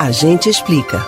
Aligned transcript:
A 0.00 0.10
gente 0.10 0.48
explica. 0.48 1.06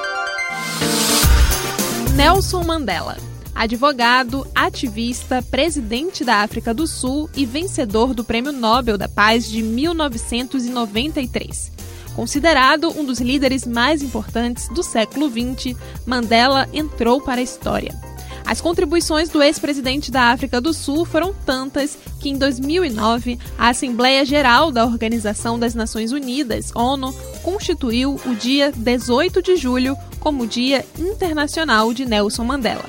Nelson 2.15 2.62
Mandela. 2.62 3.17
Advogado, 3.54 4.46
ativista, 4.54 5.41
presidente 5.41 6.22
da 6.22 6.43
África 6.43 6.75
do 6.75 6.87
Sul 6.87 7.31
e 7.35 7.47
vencedor 7.47 8.13
do 8.13 8.23
Prêmio 8.23 8.53
Nobel 8.53 8.99
da 8.99 9.09
Paz 9.09 9.49
de 9.49 9.63
1993. 9.63 11.73
Considerado 12.15 12.91
um 12.91 13.03
dos 13.03 13.19
líderes 13.19 13.66
mais 13.66 14.02
importantes 14.02 14.68
do 14.68 14.82
século 14.82 15.30
XX, 15.30 15.74
Mandela 16.04 16.68
entrou 16.70 17.18
para 17.18 17.40
a 17.40 17.45
história. 17.45 18.12
As 18.53 18.61
contribuições 18.61 19.30
do 19.30 19.43
ex-presidente 19.43 20.11
da 20.11 20.25
África 20.25 20.61
do 20.61 20.75
Sul 20.75 21.07
foram 21.07 21.32
tantas 21.32 21.96
que, 22.21 22.29
em 22.29 22.37
2009, 22.37 23.39
a 23.57 23.71
Assembleia 23.71 24.27
Geral 24.27 24.71
da 24.71 24.84
Organização 24.84 25.59
das 25.59 25.75
Nações 25.75 26.12
Unidas, 26.12 26.70
ONU, 26.75 27.15
constituiu 27.43 28.20
o 28.27 28.34
dia 28.34 28.70
18 28.70 29.41
de 29.41 29.56
julho 29.56 29.97
como 30.20 30.47
Dia 30.47 30.84
Internacional 30.98 31.95
de 31.95 32.05
Nelson 32.05 32.45
Mandela. 32.45 32.84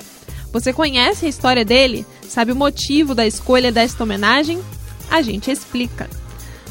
Você 0.51 0.73
conhece 0.73 1.27
a 1.27 1.29
história 1.29 1.63
dele? 1.63 2.05
Sabe 2.27 2.51
o 2.51 2.57
motivo 2.57 3.15
da 3.15 3.25
escolha 3.25 3.71
desta 3.71 4.03
homenagem? 4.03 4.61
A 5.09 5.21
gente 5.21 5.49
explica. 5.49 6.09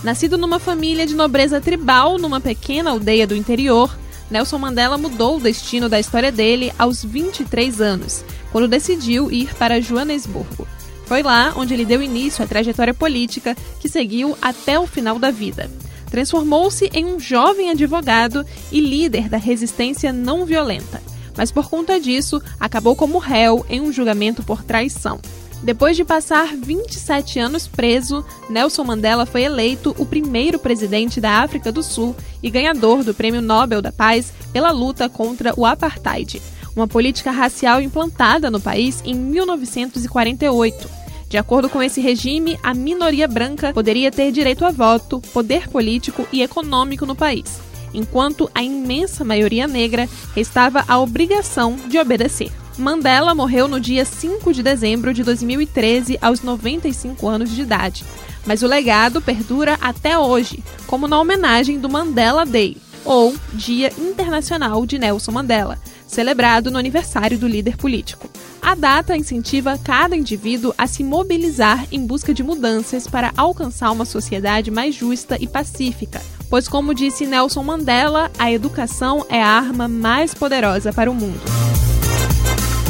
Nascido 0.04 0.36
numa 0.36 0.58
família 0.58 1.06
de 1.06 1.14
nobreza 1.14 1.62
tribal 1.62 2.18
numa 2.18 2.42
pequena 2.42 2.90
aldeia 2.90 3.26
do 3.26 3.34
interior, 3.34 3.90
Nelson 4.30 4.58
Mandela 4.58 4.98
mudou 4.98 5.38
o 5.38 5.40
destino 5.40 5.88
da 5.88 5.98
história 5.98 6.30
dele 6.30 6.72
aos 6.78 7.02
23 7.02 7.80
anos, 7.80 8.24
quando 8.52 8.68
decidiu 8.68 9.32
ir 9.32 9.52
para 9.54 9.80
Joanesburgo. 9.80 10.68
Foi 11.06 11.22
lá 11.22 11.52
onde 11.56 11.74
ele 11.74 11.84
deu 11.84 12.02
início 12.02 12.44
à 12.44 12.46
trajetória 12.46 12.94
política 12.94 13.56
que 13.80 13.88
seguiu 13.88 14.38
até 14.40 14.78
o 14.78 14.86
final 14.86 15.18
da 15.18 15.32
vida. 15.32 15.68
Transformou-se 16.10 16.90
em 16.92 17.06
um 17.06 17.18
jovem 17.18 17.70
advogado 17.70 18.46
e 18.70 18.80
líder 18.80 19.28
da 19.28 19.38
resistência 19.38 20.12
não 20.12 20.44
violenta 20.46 21.02
mas 21.36 21.50
por 21.50 21.68
conta 21.68 22.00
disso 22.00 22.42
acabou 22.58 22.94
como 22.96 23.18
réu 23.18 23.64
em 23.68 23.80
um 23.80 23.92
julgamento 23.92 24.42
por 24.42 24.62
traição. 24.62 25.20
Depois 25.62 25.96
de 25.96 26.04
passar 26.04 26.56
27 26.56 27.38
anos 27.38 27.68
preso, 27.68 28.24
Nelson 28.50 28.82
Mandela 28.82 29.24
foi 29.24 29.44
eleito 29.44 29.94
o 29.96 30.04
primeiro 30.04 30.58
presidente 30.58 31.20
da 31.20 31.40
África 31.40 31.70
do 31.70 31.84
Sul 31.84 32.16
e 32.42 32.50
ganhador 32.50 33.04
do 33.04 33.14
Prêmio 33.14 33.40
Nobel 33.40 33.80
da 33.80 33.92
Paz 33.92 34.32
pela 34.52 34.72
luta 34.72 35.08
contra 35.08 35.54
o 35.56 35.64
apartheid, 35.64 36.42
uma 36.74 36.88
política 36.88 37.30
racial 37.30 37.80
implantada 37.80 38.50
no 38.50 38.60
país 38.60 39.02
em 39.04 39.14
1948. 39.14 40.88
De 41.28 41.38
acordo 41.38 41.68
com 41.68 41.82
esse 41.82 42.00
regime, 42.00 42.58
a 42.62 42.74
minoria 42.74 43.26
branca 43.26 43.72
poderia 43.72 44.10
ter 44.10 44.30
direito 44.30 44.64
a 44.64 44.70
voto, 44.70 45.20
poder 45.32 45.68
político 45.68 46.26
e 46.32 46.42
econômico 46.42 47.06
no 47.06 47.14
país 47.14 47.72
enquanto 47.94 48.50
a 48.54 48.62
imensa 48.62 49.24
maioria 49.24 49.66
negra 49.66 50.08
restava 50.34 50.84
a 50.88 50.98
obrigação 50.98 51.76
de 51.88 51.98
obedecer. 51.98 52.50
Mandela 52.78 53.34
morreu 53.34 53.68
no 53.68 53.78
dia 53.78 54.04
5 54.04 54.52
de 54.52 54.62
dezembro 54.62 55.12
de 55.12 55.22
2013, 55.22 56.18
aos 56.22 56.40
95 56.40 57.28
anos 57.28 57.50
de 57.50 57.62
idade. 57.62 58.04
Mas 58.46 58.62
o 58.62 58.66
legado 58.66 59.20
perdura 59.20 59.78
até 59.80 60.18
hoje, 60.18 60.64
como 60.86 61.06
na 61.06 61.20
homenagem 61.20 61.78
do 61.78 61.88
Mandela 61.88 62.46
Day, 62.46 62.76
ou 63.04 63.34
Dia 63.52 63.92
Internacional 63.98 64.86
de 64.86 64.98
Nelson 64.98 65.32
Mandela, 65.32 65.78
celebrado 66.12 66.70
no 66.70 66.78
aniversário 66.78 67.38
do 67.38 67.48
líder 67.48 67.76
político. 67.76 68.28
A 68.60 68.74
data 68.74 69.16
incentiva 69.16 69.78
cada 69.82 70.14
indivíduo 70.14 70.74
a 70.76 70.86
se 70.86 71.02
mobilizar 71.02 71.86
em 71.90 72.06
busca 72.06 72.34
de 72.34 72.42
mudanças 72.42 73.06
para 73.06 73.32
alcançar 73.36 73.90
uma 73.90 74.04
sociedade 74.04 74.70
mais 74.70 74.94
justa 74.94 75.36
e 75.40 75.48
pacífica, 75.48 76.20
pois, 76.50 76.68
como 76.68 76.94
disse 76.94 77.26
Nelson 77.26 77.62
Mandela, 77.62 78.30
a 78.38 78.52
educação 78.52 79.24
é 79.28 79.42
a 79.42 79.48
arma 79.48 79.88
mais 79.88 80.34
poderosa 80.34 80.92
para 80.92 81.10
o 81.10 81.14
mundo. 81.14 81.40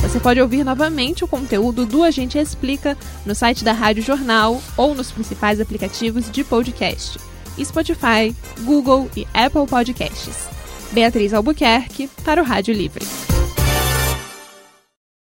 Você 0.02 0.18
pode 0.18 0.40
ouvir 0.40 0.64
novamente 0.64 1.24
o 1.24 1.28
conteúdo 1.28 1.86
do 1.86 2.02
Agente 2.02 2.36
Explica 2.36 2.98
no 3.24 3.36
site 3.36 3.62
da 3.62 3.72
Rádio 3.72 4.02
Jornal 4.02 4.60
ou 4.76 4.96
nos 4.96 5.12
principais 5.12 5.60
aplicativos 5.60 6.28
de 6.28 6.42
podcast: 6.42 7.18
Spotify, 7.62 8.34
Google 8.64 9.08
e 9.16 9.26
Apple 9.32 9.66
Podcasts. 9.66 10.50
Beatriz 10.92 11.32
Albuquerque 11.32 12.08
para 12.22 12.42
o 12.42 12.44
Rádio 12.44 12.74
Livre. 12.74 13.02